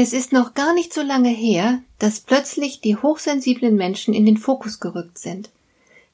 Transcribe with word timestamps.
Es 0.00 0.12
ist 0.12 0.32
noch 0.32 0.54
gar 0.54 0.74
nicht 0.74 0.94
so 0.94 1.02
lange 1.02 1.28
her, 1.28 1.82
dass 1.98 2.20
plötzlich 2.20 2.80
die 2.80 2.94
hochsensiblen 2.94 3.74
Menschen 3.74 4.14
in 4.14 4.26
den 4.26 4.36
Fokus 4.36 4.78
gerückt 4.78 5.18
sind. 5.18 5.50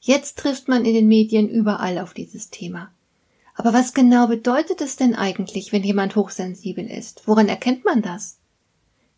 Jetzt 0.01 0.39
trifft 0.39 0.67
man 0.67 0.85
in 0.85 0.95
den 0.95 1.07
Medien 1.07 1.47
überall 1.47 1.99
auf 1.99 2.15
dieses 2.15 2.49
Thema. 2.49 2.89
Aber 3.53 3.73
was 3.73 3.93
genau 3.93 4.25
bedeutet 4.25 4.81
es 4.81 4.95
denn 4.95 5.13
eigentlich, 5.13 5.71
wenn 5.71 5.83
jemand 5.83 6.15
hochsensibel 6.15 6.83
ist? 6.83 7.27
Woran 7.27 7.47
erkennt 7.47 7.85
man 7.85 8.01
das? 8.01 8.37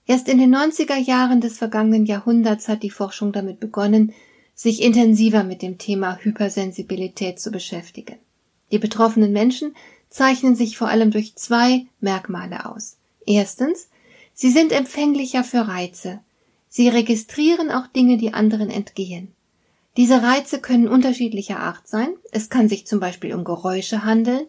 Erst 0.05 0.27
in 0.27 0.37
den 0.37 0.53
90er 0.53 0.97
Jahren 0.97 1.39
des 1.39 1.57
vergangenen 1.57 2.05
Jahrhunderts 2.05 2.67
hat 2.67 2.83
die 2.83 2.89
Forschung 2.89 3.31
damit 3.31 3.61
begonnen, 3.61 4.13
sich 4.53 4.81
intensiver 4.81 5.45
mit 5.45 5.61
dem 5.61 5.77
Thema 5.77 6.17
Hypersensibilität 6.17 7.39
zu 7.39 7.51
beschäftigen. 7.51 8.17
Die 8.73 8.79
betroffenen 8.79 9.31
Menschen 9.31 9.77
zeichnen 10.09 10.57
sich 10.57 10.77
vor 10.77 10.89
allem 10.89 11.11
durch 11.11 11.37
zwei 11.37 11.85
Merkmale 12.01 12.65
aus. 12.65 12.97
Erstens 13.25 13.87
Sie 14.39 14.51
sind 14.51 14.71
empfänglicher 14.71 15.43
für 15.43 15.67
Reize. 15.67 16.19
Sie 16.69 16.89
registrieren 16.89 17.71
auch 17.71 17.87
Dinge, 17.87 18.17
die 18.17 18.35
anderen 18.35 18.69
entgehen. 18.69 19.29
Diese 19.97 20.21
Reize 20.21 20.59
können 20.59 20.87
unterschiedlicher 20.87 21.59
Art 21.59 21.87
sein. 21.87 22.09
Es 22.31 22.51
kann 22.51 22.69
sich 22.69 22.85
zum 22.85 22.99
Beispiel 22.99 23.33
um 23.33 23.43
Geräusche 23.43 24.05
handeln. 24.05 24.45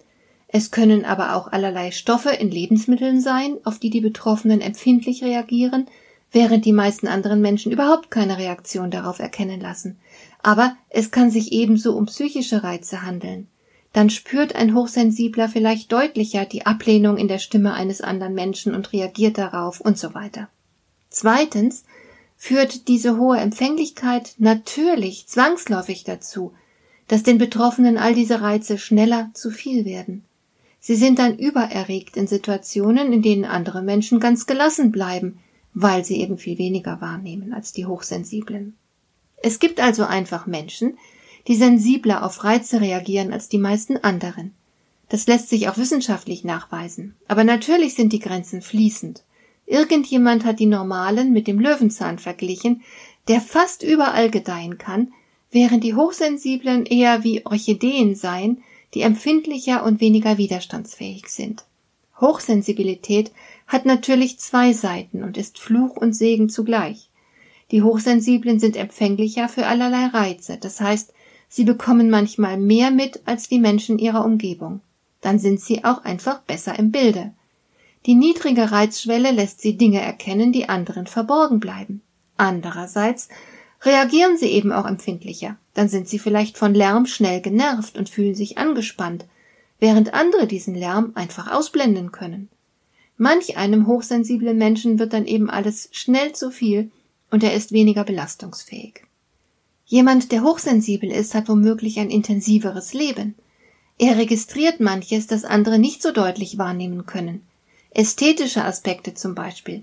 Es 0.46 0.70
können 0.70 1.06
aber 1.06 1.34
auch 1.34 1.48
allerlei 1.50 1.90
Stoffe 1.90 2.28
in 2.28 2.50
Lebensmitteln 2.50 3.22
sein, 3.22 3.56
auf 3.64 3.78
die 3.78 3.88
die 3.88 4.02
Betroffenen 4.02 4.60
empfindlich 4.60 5.24
reagieren, 5.24 5.86
während 6.32 6.66
die 6.66 6.74
meisten 6.74 7.08
anderen 7.08 7.40
Menschen 7.40 7.72
überhaupt 7.72 8.10
keine 8.10 8.36
Reaktion 8.36 8.90
darauf 8.90 9.20
erkennen 9.20 9.58
lassen. 9.58 9.98
Aber 10.42 10.76
es 10.90 11.10
kann 11.10 11.30
sich 11.30 11.50
ebenso 11.52 11.96
um 11.96 12.04
psychische 12.04 12.62
Reize 12.62 13.06
handeln 13.06 13.48
dann 13.98 14.10
spürt 14.10 14.54
ein 14.54 14.76
Hochsensibler 14.76 15.48
vielleicht 15.48 15.90
deutlicher 15.90 16.44
die 16.44 16.64
Ablehnung 16.64 17.16
in 17.16 17.26
der 17.26 17.40
Stimme 17.40 17.74
eines 17.74 18.00
anderen 18.00 18.32
Menschen 18.32 18.72
und 18.72 18.92
reagiert 18.92 19.38
darauf 19.38 19.80
und 19.80 19.98
so 19.98 20.14
weiter. 20.14 20.48
Zweitens 21.10 21.82
führt 22.36 22.86
diese 22.86 23.18
hohe 23.18 23.38
Empfänglichkeit 23.38 24.34
natürlich 24.38 25.26
zwangsläufig 25.26 26.04
dazu, 26.04 26.52
dass 27.08 27.24
den 27.24 27.38
Betroffenen 27.38 27.98
all 27.98 28.14
diese 28.14 28.40
Reize 28.40 28.78
schneller 28.78 29.32
zu 29.34 29.50
viel 29.50 29.84
werden. 29.84 30.22
Sie 30.78 30.94
sind 30.94 31.18
dann 31.18 31.36
übererregt 31.36 32.16
in 32.16 32.28
Situationen, 32.28 33.12
in 33.12 33.22
denen 33.22 33.44
andere 33.44 33.82
Menschen 33.82 34.20
ganz 34.20 34.46
gelassen 34.46 34.92
bleiben, 34.92 35.40
weil 35.74 36.04
sie 36.04 36.20
eben 36.20 36.38
viel 36.38 36.56
weniger 36.58 37.00
wahrnehmen 37.00 37.52
als 37.52 37.72
die 37.72 37.86
Hochsensiblen. 37.86 38.76
Es 39.42 39.58
gibt 39.58 39.80
also 39.80 40.04
einfach 40.04 40.46
Menschen, 40.46 40.96
die 41.48 41.56
sensibler 41.56 42.24
auf 42.24 42.44
Reize 42.44 42.80
reagieren 42.80 43.32
als 43.32 43.48
die 43.48 43.58
meisten 43.58 43.96
anderen. 43.96 44.54
Das 45.08 45.26
lässt 45.26 45.48
sich 45.48 45.68
auch 45.68 45.78
wissenschaftlich 45.78 46.44
nachweisen. 46.44 47.16
Aber 47.26 47.42
natürlich 47.42 47.94
sind 47.94 48.12
die 48.12 48.18
Grenzen 48.18 48.60
fließend. 48.60 49.24
Irgendjemand 49.66 50.44
hat 50.44 50.60
die 50.60 50.66
normalen 50.66 51.32
mit 51.32 51.46
dem 51.46 51.58
Löwenzahn 51.58 52.18
verglichen, 52.18 52.82
der 53.28 53.40
fast 53.40 53.82
überall 53.82 54.30
gedeihen 54.30 54.76
kann, 54.78 55.12
während 55.50 55.84
die 55.84 55.94
Hochsensiblen 55.94 56.84
eher 56.84 57.24
wie 57.24 57.44
Orchideen 57.46 58.14
seien, 58.14 58.62
die 58.94 59.00
empfindlicher 59.00 59.84
und 59.84 60.00
weniger 60.00 60.38
widerstandsfähig 60.38 61.28
sind. 61.28 61.64
Hochsensibilität 62.20 63.32
hat 63.66 63.86
natürlich 63.86 64.38
zwei 64.38 64.72
Seiten 64.72 65.22
und 65.22 65.36
ist 65.36 65.58
Fluch 65.58 65.96
und 65.96 66.14
Segen 66.14 66.48
zugleich. 66.48 67.10
Die 67.70 67.82
Hochsensiblen 67.82 68.60
sind 68.60 68.76
empfänglicher 68.76 69.48
für 69.48 69.66
allerlei 69.66 70.06
Reize, 70.06 70.58
das 70.58 70.80
heißt, 70.80 71.12
Sie 71.48 71.64
bekommen 71.64 72.10
manchmal 72.10 72.58
mehr 72.58 72.90
mit 72.90 73.20
als 73.24 73.48
die 73.48 73.58
Menschen 73.58 73.98
ihrer 73.98 74.24
Umgebung. 74.24 74.80
Dann 75.20 75.38
sind 75.38 75.60
sie 75.60 75.84
auch 75.84 76.04
einfach 76.04 76.40
besser 76.40 76.78
im 76.78 76.92
Bilde. 76.92 77.32
Die 78.06 78.14
niedrige 78.14 78.70
Reizschwelle 78.70 79.32
lässt 79.32 79.60
sie 79.60 79.76
Dinge 79.76 80.00
erkennen, 80.00 80.52
die 80.52 80.68
anderen 80.68 81.06
verborgen 81.06 81.60
bleiben. 81.60 82.02
Andererseits 82.36 83.28
reagieren 83.82 84.36
sie 84.36 84.46
eben 84.46 84.72
auch 84.72 84.86
empfindlicher. 84.86 85.56
Dann 85.74 85.88
sind 85.88 86.08
sie 86.08 86.18
vielleicht 86.18 86.58
von 86.58 86.74
Lärm 86.74 87.06
schnell 87.06 87.40
genervt 87.40 87.96
und 87.98 88.08
fühlen 88.08 88.34
sich 88.34 88.58
angespannt, 88.58 89.26
während 89.80 90.14
andere 90.14 90.46
diesen 90.46 90.74
Lärm 90.74 91.12
einfach 91.14 91.50
ausblenden 91.50 92.12
können. 92.12 92.48
Manch 93.16 93.56
einem 93.56 93.86
hochsensiblen 93.86 94.56
Menschen 94.56 94.98
wird 94.98 95.12
dann 95.12 95.26
eben 95.26 95.50
alles 95.50 95.88
schnell 95.92 96.32
zu 96.32 96.50
viel 96.50 96.90
und 97.30 97.42
er 97.42 97.54
ist 97.54 97.72
weniger 97.72 98.04
belastungsfähig. 98.04 99.02
Jemand, 99.90 100.32
der 100.32 100.42
hochsensibel 100.44 101.10
ist, 101.10 101.34
hat 101.34 101.48
womöglich 101.48 101.98
ein 101.98 102.10
intensiveres 102.10 102.92
Leben. 102.92 103.34
Er 103.98 104.18
registriert 104.18 104.80
manches, 104.80 105.26
das 105.26 105.46
andere 105.46 105.78
nicht 105.78 106.02
so 106.02 106.12
deutlich 106.12 106.58
wahrnehmen 106.58 107.06
können. 107.06 107.42
Ästhetische 107.90 108.64
Aspekte 108.64 109.14
zum 109.14 109.34
Beispiel. 109.34 109.82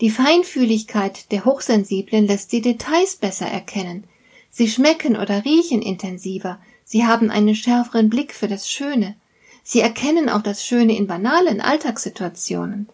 Die 0.00 0.10
Feinfühligkeit 0.10 1.30
der 1.30 1.44
Hochsensiblen 1.44 2.26
lässt 2.26 2.50
sie 2.50 2.60
Details 2.60 3.16
besser 3.16 3.46
erkennen. 3.46 4.04
Sie 4.50 4.68
schmecken 4.68 5.16
oder 5.16 5.44
riechen 5.44 5.80
intensiver. 5.80 6.58
Sie 6.84 7.06
haben 7.06 7.30
einen 7.30 7.54
schärferen 7.54 8.10
Blick 8.10 8.34
für 8.34 8.48
das 8.48 8.68
Schöne. 8.68 9.14
Sie 9.62 9.80
erkennen 9.80 10.28
auch 10.28 10.42
das 10.42 10.64
Schöne 10.66 10.96
in 10.96 11.06
banalen 11.06 11.60
Alltagssituationen. 11.60 12.88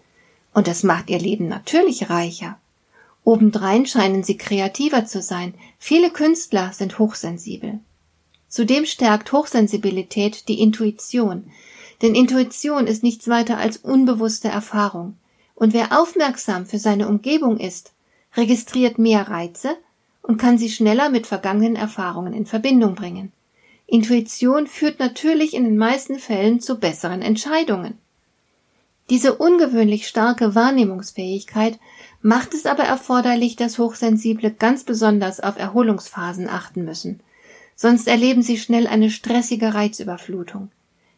Und 0.52 0.66
das 0.66 0.82
macht 0.82 1.08
ihr 1.08 1.18
Leben 1.18 1.48
natürlich 1.48 2.10
reicher. 2.10 2.58
Obendrein 3.24 3.86
scheinen 3.86 4.24
sie 4.24 4.36
kreativer 4.36 5.06
zu 5.06 5.22
sein. 5.22 5.54
Viele 5.78 6.10
Künstler 6.10 6.72
sind 6.72 6.98
hochsensibel. 6.98 7.80
Zudem 8.48 8.84
stärkt 8.84 9.32
Hochsensibilität 9.32 10.48
die 10.48 10.60
Intuition. 10.60 11.50
Denn 12.02 12.14
Intuition 12.14 12.86
ist 12.86 13.02
nichts 13.02 13.28
weiter 13.28 13.58
als 13.58 13.78
unbewusste 13.78 14.48
Erfahrung. 14.48 15.16
Und 15.54 15.72
wer 15.72 15.98
aufmerksam 15.98 16.66
für 16.66 16.78
seine 16.78 17.08
Umgebung 17.08 17.58
ist, 17.58 17.92
registriert 18.36 18.98
mehr 18.98 19.28
Reize 19.28 19.76
und 20.22 20.38
kann 20.38 20.58
sie 20.58 20.70
schneller 20.70 21.08
mit 21.08 21.26
vergangenen 21.26 21.76
Erfahrungen 21.76 22.32
in 22.32 22.46
Verbindung 22.46 22.94
bringen. 22.94 23.32
Intuition 23.86 24.66
führt 24.66 24.98
natürlich 24.98 25.54
in 25.54 25.64
den 25.64 25.76
meisten 25.76 26.18
Fällen 26.18 26.60
zu 26.60 26.78
besseren 26.78 27.22
Entscheidungen. 27.22 27.98
Diese 29.10 29.34
ungewöhnlich 29.34 30.08
starke 30.08 30.54
Wahrnehmungsfähigkeit 30.54 31.78
macht 32.22 32.54
es 32.54 32.66
aber 32.66 32.84
erforderlich, 32.84 33.56
dass 33.56 33.78
Hochsensible 33.78 34.52
ganz 34.52 34.84
besonders 34.84 35.40
auf 35.40 35.58
Erholungsphasen 35.58 36.48
achten 36.48 36.84
müssen. 36.84 37.20
Sonst 37.74 38.06
erleben 38.06 38.42
sie 38.42 38.58
schnell 38.58 38.86
eine 38.86 39.10
stressige 39.10 39.74
Reizüberflutung. 39.74 40.70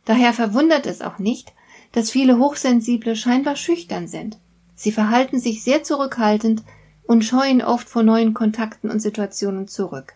Daher 0.05 0.33
verwundert 0.33 0.87
es 0.87 1.03
auch 1.03 1.19
nicht, 1.19 1.53
dass 1.93 2.11
viele 2.11 2.39
Hochsensible 2.39 3.17
scheinbar 3.17 3.57
schüchtern 3.57 4.09
sind. 4.09 4.39
Sie 4.75 4.91
verhalten 4.91 5.39
sich 5.39 5.63
sehr 5.63 5.83
zurückhaltend 5.83 6.63
und 7.07 7.25
scheuen 7.25 7.63
oft 7.63 7.89
vor 7.89 8.03
neuen 8.03 8.35
Kontakten 8.35 8.91
und 8.91 9.01
Situationen 9.01 9.69
zurück. 9.69 10.15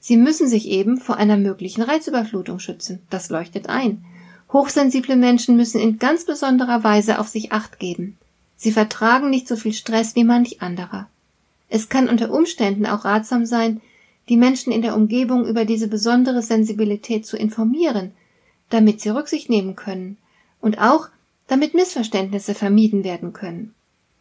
Sie 0.00 0.16
müssen 0.16 0.48
sich 0.48 0.68
eben 0.68 0.98
vor 0.98 1.16
einer 1.16 1.36
möglichen 1.36 1.82
Reizüberflutung 1.82 2.60
schützen. 2.60 3.00
Das 3.10 3.30
leuchtet 3.30 3.68
ein. 3.68 4.04
Hochsensible 4.52 5.16
Menschen 5.16 5.56
müssen 5.56 5.80
in 5.80 5.98
ganz 5.98 6.24
besonderer 6.24 6.82
Weise 6.82 7.18
auf 7.18 7.28
sich 7.28 7.52
acht 7.52 7.78
geben. 7.78 8.16
Sie 8.56 8.72
vertragen 8.72 9.30
nicht 9.30 9.46
so 9.46 9.56
viel 9.56 9.72
Stress 9.72 10.16
wie 10.16 10.24
manch 10.24 10.62
anderer. 10.62 11.08
Es 11.68 11.88
kann 11.88 12.08
unter 12.08 12.32
Umständen 12.32 12.86
auch 12.86 13.04
ratsam 13.04 13.44
sein, 13.46 13.80
die 14.28 14.36
Menschen 14.36 14.72
in 14.72 14.82
der 14.82 14.96
Umgebung 14.96 15.46
über 15.46 15.64
diese 15.64 15.88
besondere 15.88 16.42
Sensibilität 16.42 17.26
zu 17.26 17.36
informieren, 17.36 18.12
damit 18.70 19.00
sie 19.00 19.10
Rücksicht 19.10 19.48
nehmen 19.48 19.76
können 19.76 20.16
und 20.60 20.80
auch 20.80 21.08
damit 21.46 21.74
Missverständnisse 21.74 22.54
vermieden 22.54 23.04
werden 23.04 23.32
können. 23.32 23.74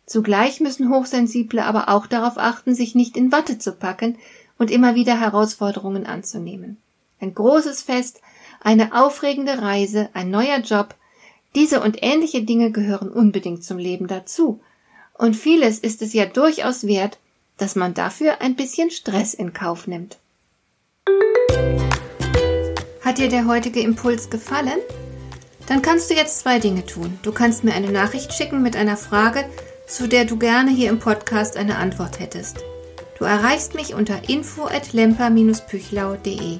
Zugleich 0.06 0.62
müssen 0.62 0.89
Hochsensible 0.89 1.63
aber 1.63 1.89
auch 1.89 2.07
darauf 2.07 2.38
achten, 2.38 2.73
sich 2.73 2.95
nicht 2.95 3.18
in 3.18 3.31
Watte 3.31 3.59
zu 3.59 3.73
packen 3.73 4.18
und 4.57 4.71
immer 4.71 4.95
wieder 4.95 5.19
Herausforderungen 5.19 6.06
anzunehmen. 6.06 6.77
Ein 7.19 7.33
großes 7.33 7.81
Fest, 7.81 8.21
eine 8.62 8.94
aufregende 8.94 9.62
Reise, 9.62 10.09
ein 10.13 10.30
neuer 10.30 10.59
Job, 10.59 10.95
diese 11.56 11.81
und 11.81 11.98
ähnliche 12.01 12.44
Dinge 12.44 12.71
gehören 12.71 13.09
unbedingt 13.09 13.63
zum 13.63 13.77
Leben 13.77 14.07
dazu. 14.07 14.59
Und 15.13 15.36
vieles 15.36 15.80
ist 15.80 16.01
es 16.01 16.13
ja 16.13 16.25
durchaus 16.25 16.86
wert, 16.86 17.18
dass 17.57 17.75
man 17.75 17.94
dafür 17.94 18.42
ein 18.42 18.56
bisschen 18.56 18.92
Stress 18.92 19.33
in 19.33 19.54
Kauf 19.54 19.88
nimmt. 19.88 20.18
Hat 23.04 23.18
dir 23.18 23.30
der 23.30 23.48
heutige 23.48 23.80
Impuls 23.80 24.30
gefallen? 24.30 24.80
Dann 25.68 25.81
kannst 25.81 26.09
du 26.09 26.13
jetzt 26.13 26.39
zwei 26.39 26.59
Dinge 26.59 26.86
tun. 26.86 27.18
Du 27.24 27.31
kannst 27.31 27.63
mir 27.63 27.74
eine 27.74 27.92
Nachricht 27.92 28.33
schicken 28.33 28.62
mit 28.62 28.75
einer 28.75 28.98
Frage, 28.98 29.45
zu 29.88 30.07
der 30.07 30.25
du 30.25 30.38
gerne 30.38 30.71
hier 30.71 30.89
im 30.89 31.00
Podcast 31.00 31.57
eine 31.57 31.77
Antwort 31.77 32.19
hättest. 32.19 32.57
Du 33.18 33.25
erreichst 33.25 33.74
mich 33.74 33.95
unter 33.95 34.30
info 34.30 34.65
at 34.65 34.94
lemper-püchlau.de. 34.94 36.59